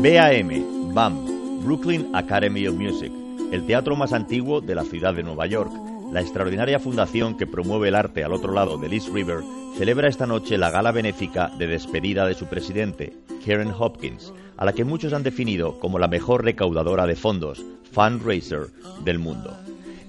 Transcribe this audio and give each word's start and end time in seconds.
BAM, 0.00 0.94
BAM, 0.94 1.64
Brooklyn 1.64 2.14
Academy 2.14 2.68
of 2.68 2.76
Music, 2.76 3.10
el 3.50 3.66
teatro 3.66 3.96
más 3.96 4.12
antiguo 4.12 4.60
de 4.60 4.76
la 4.76 4.84
ciudad 4.84 5.12
de 5.12 5.24
Nueva 5.24 5.46
York, 5.46 5.72
la 6.12 6.20
extraordinaria 6.20 6.78
fundación 6.78 7.36
que 7.36 7.48
promueve 7.48 7.88
el 7.88 7.96
arte 7.96 8.22
al 8.22 8.32
otro 8.32 8.52
lado 8.52 8.78
del 8.78 8.92
East 8.92 9.08
River, 9.12 9.40
celebra 9.76 10.08
esta 10.08 10.24
noche 10.24 10.56
la 10.56 10.70
gala 10.70 10.92
benéfica 10.92 11.50
de 11.58 11.66
despedida 11.66 12.26
de 12.26 12.34
su 12.34 12.46
presidente, 12.46 13.12
Karen 13.44 13.72
Hopkins, 13.76 14.32
a 14.56 14.64
la 14.64 14.72
que 14.72 14.84
muchos 14.84 15.12
han 15.12 15.24
definido 15.24 15.80
como 15.80 15.98
la 15.98 16.06
mejor 16.06 16.44
recaudadora 16.44 17.04
de 17.04 17.16
fondos, 17.16 17.64
fundraiser, 17.90 18.68
del 19.04 19.18
mundo. 19.18 19.56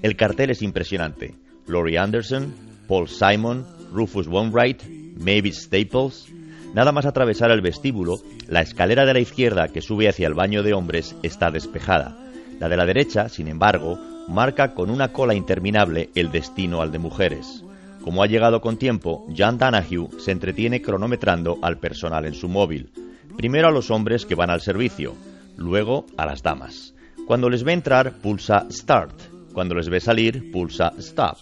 El 0.03 0.15
cartel 0.15 0.51
es 0.51 0.61
impresionante. 0.61 1.33
Laurie 1.65 1.97
Anderson, 1.97 2.53
Paul 2.87 3.07
Simon, 3.09 3.65
Rufus 3.91 4.27
Wainwright, 4.27 4.83
Mavis 5.17 5.63
Staples. 5.63 6.31
Nada 6.73 6.91
más 6.91 7.05
atravesar 7.05 7.51
el 7.51 7.61
vestíbulo, 7.61 8.19
la 8.47 8.61
escalera 8.61 9.05
de 9.05 9.13
la 9.13 9.19
izquierda 9.19 9.69
que 9.69 9.81
sube 9.81 10.07
hacia 10.07 10.27
el 10.27 10.35
baño 10.35 10.61
de 10.61 10.73
hombres 10.73 11.15
está 11.23 11.49
despejada. 11.49 12.17
La 12.59 12.69
de 12.69 12.77
la 12.77 12.85
derecha, 12.85 13.27
sin 13.29 13.47
embargo, 13.47 13.97
marca 14.27 14.75
con 14.75 14.89
una 14.89 15.11
cola 15.11 15.33
interminable 15.33 16.09
el 16.13 16.31
destino 16.31 16.81
al 16.81 16.91
de 16.91 16.99
mujeres. 16.99 17.63
Como 18.03 18.21
ha 18.21 18.27
llegado 18.27 18.61
con 18.61 18.77
tiempo, 18.77 19.25
John 19.35 19.57
Danahue 19.57 20.09
se 20.19 20.31
entretiene 20.31 20.81
cronometrando 20.81 21.57
al 21.61 21.79
personal 21.79 22.25
en 22.25 22.33
su 22.33 22.47
móvil. 22.47 22.91
Primero 23.35 23.67
a 23.67 23.71
los 23.71 23.89
hombres 23.91 24.25
que 24.25 24.35
van 24.35 24.49
al 24.49 24.61
servicio, 24.61 25.15
luego 25.57 26.05
a 26.17 26.25
las 26.25 26.43
damas. 26.43 26.93
Cuando 27.25 27.49
les 27.49 27.63
ve 27.63 27.73
entrar, 27.73 28.13
pulsa 28.13 28.67
Start. 28.71 29.13
Cuando 29.53 29.75
les 29.75 29.89
ve 29.89 29.99
salir, 29.99 30.51
pulsa 30.51 30.93
Stop. 30.99 31.37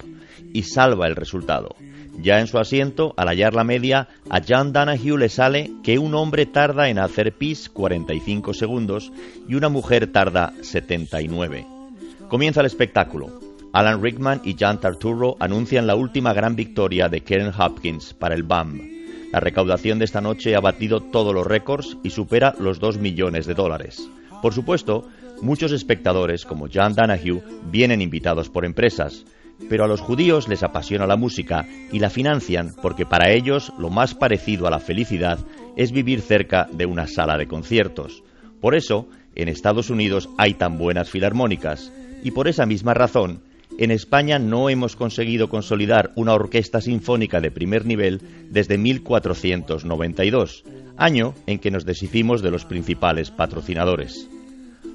Y 0.54 0.63
salva 0.63 1.07
el 1.07 1.16
resultado. 1.16 1.76
Ya 2.17 2.39
en 2.39 2.48
su 2.48 2.57
asiento, 2.57 3.13
al 3.16 3.27
hallar 3.27 3.53
la 3.53 3.63
media, 3.63 4.07
a 4.30 4.41
John 4.48 4.73
Danahue 4.73 5.20
le 5.20 5.30
sale 5.30 5.71
que 5.84 5.99
un 5.99 6.16
hombre 6.16 6.48
tarda 6.48 6.90
en 6.90 6.98
hacer 6.98 7.34
pis 7.34 7.70
45 7.70 8.53
segundos 8.53 9.12
y 9.48 9.53
una 9.53 9.70
mujer 9.70 10.07
tarda 10.12 10.54
79. 10.62 11.65
Comienza 12.27 12.62
el 12.62 12.65
espectáculo. 12.65 13.40
Alan 13.71 14.01
Rickman 14.01 14.41
y 14.43 14.55
John 14.59 14.79
Tarturo 14.79 15.37
anuncian 15.40 15.85
la 15.85 15.96
última 15.96 16.34
gran 16.34 16.55
victoria 16.55 17.07
de 17.07 17.21
Karen 17.21 17.51
Hopkins 17.57 18.13
para 18.15 18.34
el 18.34 18.43
BAM. 18.43 18.81
La 19.31 19.40
recaudación 19.40 19.99
de 19.99 20.05
esta 20.05 20.21
noche 20.21 20.55
ha 20.55 20.59
batido 20.59 21.02
todos 21.02 21.34
los 21.34 21.46
récords 21.46 21.98
y 22.04 22.09
supera 22.09 22.55
los 22.59 22.79
2 22.79 22.98
millones 22.98 23.46
de 23.46 23.54
dólares. 23.54 24.09
Por 24.41 24.54
supuesto, 24.54 25.07
muchos 25.41 25.71
espectadores, 25.71 26.46
como 26.46 26.68
John 26.74 26.96
Danahue, 26.96 27.43
vienen 27.70 28.02
invitados 28.02 28.49
por 28.49 28.65
empresas, 28.65 29.26
pero 29.70 29.84
a 29.84 29.88
los 29.88 30.02
judíos 30.02 30.48
les 30.48 30.63
apasiona 30.63 31.08
la 31.08 31.18
música 31.18 31.66
y 31.91 32.00
la 32.00 32.10
financian 32.10 32.74
porque 32.82 33.05
para 33.05 33.32
ellos 33.32 33.74
lo 33.77 33.90
más 33.90 34.14
parecido 34.14 34.68
a 34.68 34.72
la 34.72 34.80
felicidad 34.80 35.40
es 35.76 35.91
vivir 35.91 36.22
cerca 36.22 36.68
de 36.72 36.86
una 36.86 37.08
sala 37.08 37.38
de 37.38 37.48
conciertos. 37.48 38.24
Por 38.62 38.76
eso, 38.76 39.08
en 39.36 39.49
Estados 39.49 39.90
Unidos 39.90 40.30
hay 40.38 40.54
tan 40.55 40.77
buenas 40.77 41.10
filarmónicas 41.10 41.91
y 42.24 42.32
por 42.32 42.48
esa 42.48 42.66
misma 42.66 42.94
razón, 42.94 43.41
en 43.77 43.91
España 43.91 44.40
no 44.40 44.70
hemos 44.70 44.96
conseguido 44.96 45.49
consolidar 45.49 46.12
una 46.16 46.34
orquesta 46.34 46.82
sinfónica 46.82 47.42
de 47.42 47.52
primer 47.52 47.86
nivel 47.86 48.21
desde 48.49 48.77
1492, 48.77 50.64
año 50.98 51.36
en 51.46 51.60
que 51.60 51.70
nos 51.70 51.86
deshicimos 51.86 52.42
de 52.42 52.49
los 52.49 52.66
principales 52.66 53.30
patrocinadores. 53.30 54.27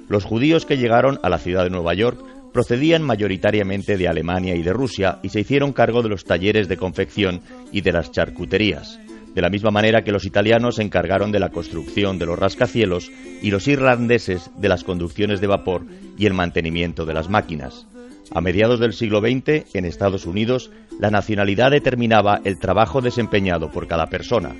Los 0.09 0.25
judíos 0.25 0.65
que 0.65 0.77
llegaron 0.77 1.17
a 1.23 1.29
la 1.29 1.37
ciudad 1.37 1.63
de 1.63 1.69
Nueva 1.69 1.93
York 1.93 2.19
procedían 2.53 3.01
mayoritariamente 3.01 3.97
de 3.97 4.07
Alemania 4.07 4.55
y 4.55 4.61
de 4.61 4.71
Rusia 4.71 5.19
y 5.23 5.29
se 5.29 5.41
hicieron 5.41 5.73
cargo 5.73 6.03
de 6.03 6.09
los 6.09 6.23
talleres 6.23 6.69
de 6.69 6.77
confección 6.77 7.41
y 7.71 7.81
de 7.81 7.91
las 7.91 8.11
charcuterías, 8.11 8.99
de 9.33 9.41
la 9.41 9.49
misma 9.49 9.71
manera 9.71 10.03
que 10.03 10.11
los 10.11 10.25
italianos 10.25 10.75
se 10.75 10.83
encargaron 10.83 11.31
de 11.31 11.39
la 11.39 11.49
construcción 11.49 12.19
de 12.19 12.27
los 12.27 12.37
rascacielos 12.37 13.11
y 13.41 13.49
los 13.49 13.67
irlandeses 13.67 14.51
de 14.55 14.69
las 14.69 14.83
conducciones 14.83 15.41
de 15.41 15.47
vapor 15.47 15.85
y 16.17 16.27
el 16.27 16.33
mantenimiento 16.33 17.05
de 17.05 17.15
las 17.15 17.29
máquinas. 17.29 17.87
A 18.31 18.39
mediados 18.39 18.79
del 18.79 18.93
siglo 18.93 19.19
XX, 19.19 19.75
en 19.75 19.85
Estados 19.85 20.25
Unidos, 20.25 20.71
la 20.99 21.09
nacionalidad 21.09 21.71
determinaba 21.71 22.39
el 22.43 22.59
trabajo 22.59 23.01
desempeñado 23.01 23.71
por 23.71 23.87
cada 23.87 24.07
persona. 24.07 24.55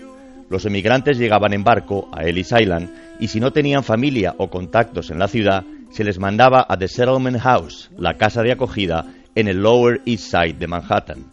Los 0.50 0.66
emigrantes 0.66 1.18
llegaban 1.18 1.54
en 1.54 1.64
barco 1.64 2.10
a 2.12 2.24
Ellis 2.24 2.52
Island 2.52 2.90
y 3.20 3.28
si 3.28 3.40
no 3.40 3.52
tenían 3.52 3.84
familia 3.84 4.36
o 4.38 4.50
contactos 4.50 5.10
en 5.10 5.20
la 5.20 5.28
ciudad, 5.28 5.64
se 5.94 6.04
les 6.04 6.18
mandaba 6.18 6.66
a 6.68 6.76
The 6.76 6.88
Settlement 6.88 7.38
House, 7.38 7.92
la 7.96 8.16
casa 8.16 8.42
de 8.42 8.52
acogida 8.52 9.06
en 9.36 9.48
el 9.48 9.62
Lower 9.62 10.02
East 10.08 10.32
Side 10.32 10.54
de 10.54 10.66
Manhattan. 10.66 11.26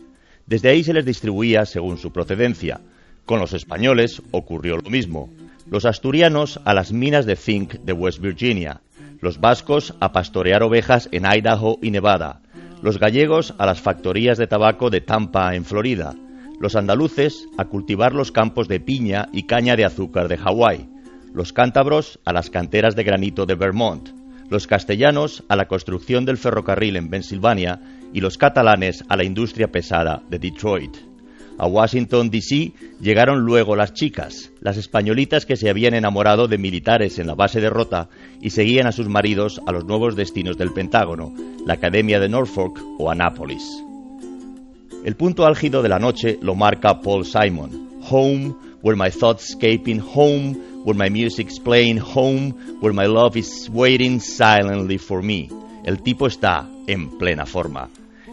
Desde 0.47 0.69
ahí 0.69 0.85
se 0.85 0.93
les 0.93 1.07
distribuía 1.07 1.65
según 1.65 1.97
su 1.97 2.13
procedencia. 2.13 2.83
Con 3.25 3.41
los 3.41 3.55
españoles 3.55 4.21
ocurrió 4.33 4.77
lo 4.77 4.91
mismo. 4.91 5.31
Los 5.71 5.87
asturianos 5.87 6.61
a 6.67 6.75
las 6.75 6.93
minas 6.93 7.25
de 7.25 7.37
zinc 7.37 7.73
de 7.73 7.95
West 7.95 8.19
Virginia, 8.21 8.83
los 9.23 9.41
vascos 9.41 9.95
a 9.99 10.13
pastorear 10.13 10.63
ovejas 10.63 11.09
en 11.11 11.25
Idaho 11.25 11.79
y 11.81 11.91
Nevada, 11.91 12.43
los 12.83 12.99
gallegos 12.99 13.55
a 13.57 13.65
las 13.65 13.81
factorías 13.81 14.37
de 14.37 14.47
tabaco 14.47 14.91
de 14.91 15.01
Tampa 15.01 15.55
en 15.55 15.65
Florida, 15.65 16.15
los 16.61 16.77
andaluces 16.77 17.47
a 17.57 17.65
cultivar 17.65 18.13
los 18.13 18.31
campos 18.31 18.69
de 18.69 18.81
piña 18.81 19.31
y 19.33 19.45
caña 19.45 19.75
de 19.77 19.87
azúcar 19.87 20.29
de 20.29 20.37
Hawái, 20.37 20.87
los 21.33 21.55
cántabros 21.55 22.21
a 22.27 22.35
las 22.35 22.51
canteras 22.51 22.95
de 22.95 23.05
granito 23.05 23.47
de 23.47 23.55
Vermont, 23.55 24.20
los 24.51 24.67
castellanos 24.67 25.45
a 25.49 25.57
la 25.57 25.67
construcción 25.67 26.25
del 26.25 26.37
ferrocarril 26.37 26.97
en 26.97 27.09
Pensilvania 27.09 27.81
y 28.13 28.21
los 28.21 28.37
catalanes 28.37 29.05
a 29.09 29.17
la 29.17 29.25
industria 29.25 29.69
pesada 29.69 30.23
de 30.29 30.39
Detroit. 30.39 30.97
A 31.57 31.67
Washington, 31.67 32.31
D.C. 32.31 32.73
llegaron 33.01 33.41
luego 33.41 33.77
las 33.77 33.93
chicas, 33.93 34.51
las 34.61 34.79
españolitas 34.79 35.45
que 35.45 35.57
se 35.57 35.69
habían 35.69 35.95
enamorado 35.95 36.49
de 36.49 36.57
militares 36.57 37.19
en 37.19 37.27
la 37.27 37.35
base 37.35 37.61
de 37.61 37.69
Rota 37.69 38.09
y 38.41 38.51
seguían 38.51 38.87
a 38.87 38.93
sus 38.93 39.09
maridos 39.09 39.61
a 39.67 39.73
los 39.73 39.85
nuevos 39.85 40.17
destinos 40.17 40.57
del 40.57 40.73
Pentágono, 40.73 41.35
la 41.67 41.75
Academia 41.75 42.19
de 42.19 42.31
Norfolk 42.31 42.81
o 42.99 43.11
Annapolis. 43.11 43.63
El 45.05 45.17
punto 45.17 45.47
álgido 45.47 45.83
de 45.83 45.91
la 45.91 45.99
noche 45.99 46.39
lo 46.41 46.55
marca 46.55 47.01
Paul 47.01 47.25
Simon. 47.27 47.91
Home, 48.11 48.55
where 48.83 48.97
my 48.97 49.11
thoughts 49.11 49.51
escaping, 49.51 50.01
home, 50.01 50.57
where 50.85 50.97
my 50.97 51.11
music's 51.11 51.59
playing, 51.59 51.99
home, 51.99 52.53
where 52.81 52.93
my 52.93 53.07
love 53.07 53.37
is 53.37 53.69
waiting 53.71 54.21
silently 54.21 54.99
for 54.99 55.23
me. 55.23 55.49
El 55.85 56.03
tipo 56.03 56.27
está 56.27 56.69
en 56.87 57.19
plena 57.19 57.47
forma. 57.47 57.89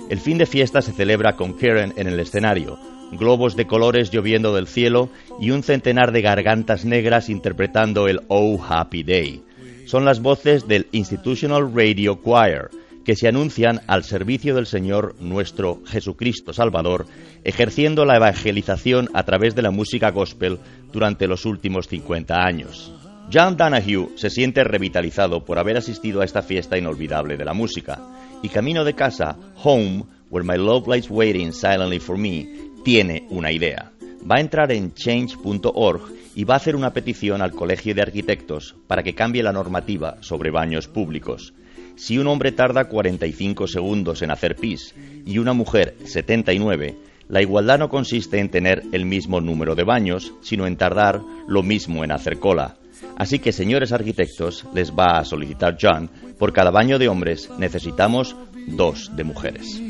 El 0.10 0.20
fin 0.20 0.38
de 0.38 0.46
fiesta 0.46 0.82
se 0.82 0.94
celebra 0.94 1.36
con 1.36 1.54
Karen 1.54 1.94
en 1.98 2.08
el 2.08 2.20
escenario, 2.20 2.80
globos 3.12 3.56
de 3.56 3.68
colores 3.68 4.12
lloviendo 4.12 4.54
del 4.56 4.68
cielo 4.68 5.10
y 5.40 5.52
un 5.52 5.64
centenar 5.64 6.12
de 6.12 6.22
gargantas 6.22 6.86
negras 6.86 7.30
interpretando 7.30 8.08
el 8.08 8.22
Oh 8.28 8.60
Happy 8.62 9.04
Day. 9.04 9.44
Son 9.86 10.06
las 10.06 10.22
voces 10.22 10.68
del 10.68 10.88
Institutional 10.92 11.74
Radio 11.74 12.20
Choir, 12.22 12.70
que 13.08 13.16
se 13.16 13.30
anuncian 13.30 13.80
al 13.88 14.04
servicio 14.04 14.54
del 14.54 14.66
Señor 14.66 15.16
nuestro 15.22 15.82
Jesucristo 15.86 16.52
Salvador, 16.52 17.06
ejerciendo 17.46 18.04
la 18.04 18.18
evangelización 18.18 19.08
a 19.14 19.24
través 19.24 19.56
de 19.56 19.62
la 19.62 19.72
música 19.72 20.12
gospel 20.12 20.60
durante 20.92 21.26
los 21.26 21.46
últimos 21.46 21.88
50 21.88 22.36
años. 22.36 22.92
John 23.32 23.56
Danahue 23.56 24.10
se 24.16 24.30
siente 24.30 24.66
revitalizado 24.66 25.46
por 25.46 25.58
haber 25.58 25.78
asistido 25.78 26.20
a 26.20 26.26
esta 26.26 26.42
fiesta 26.42 26.78
inolvidable 26.78 27.38
de 27.38 27.46
la 27.46 27.54
música, 27.54 27.98
y 28.44 28.50
camino 28.50 28.84
de 28.84 28.94
casa, 28.94 29.38
Home, 29.64 30.04
Where 30.30 30.46
My 30.46 30.58
Love 30.58 30.90
Lies 30.90 31.10
Waiting 31.10 31.54
Silently 31.54 32.00
for 32.00 32.18
Me, 32.18 32.46
tiene 32.84 33.26
una 33.30 33.54
idea. 33.54 33.90
Va 34.30 34.36
a 34.36 34.42
entrar 34.42 34.70
en 34.74 34.94
change.org 34.94 36.02
y 36.36 36.44
va 36.44 36.56
a 36.56 36.58
hacer 36.58 36.76
una 36.76 36.92
petición 36.92 37.42
al 37.42 37.52
Colegio 37.52 37.96
de 37.96 38.02
Arquitectos 38.02 38.76
para 38.86 39.02
que 39.02 39.16
cambie 39.16 39.44
la 39.44 39.54
normativa 39.54 40.18
sobre 40.20 40.52
baños 40.52 40.90
públicos. 40.90 41.54
Si 41.98 42.20
un 42.20 42.28
hombre 42.28 42.52
tarda 42.52 42.86
45 42.86 43.68
segundos 43.68 44.22
en 44.22 44.30
hacer 44.30 44.56
pis 44.56 44.94
y 45.26 45.40
una 45.40 45.54
mujer 45.54 45.96
79, 46.06 46.96
la 47.28 47.42
igualdad 47.42 47.80
no 47.80 47.90
consiste 47.90 48.40
en 48.40 48.50
tener 48.50 48.84
el 48.94 49.06
mismo 49.06 49.42
número 49.42 49.74
de 49.74 49.84
baños, 49.84 50.32
sino 50.42 50.68
en 50.68 50.78
tardar 50.78 51.22
lo 51.48 51.64
mismo 51.64 52.04
en 52.04 52.12
hacer 52.12 52.38
cola. 52.38 52.78
Así 53.18 53.40
que, 53.40 53.52
señores 53.52 53.92
arquitectos, 53.92 54.66
les 54.76 54.92
va 54.92 55.18
a 55.18 55.26
solicitar 55.26 55.76
John, 55.82 56.10
por 56.38 56.54
cada 56.54 56.70
baño 56.70 57.00
de 57.00 57.08
hombres 57.08 57.50
necesitamos 57.58 58.36
dos 58.68 59.16
de 59.16 59.24
mujeres. 59.24 59.82